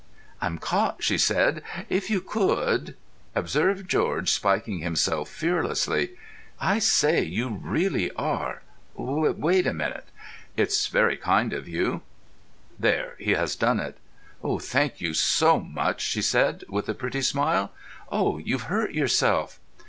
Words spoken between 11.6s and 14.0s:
you." There—he has done it.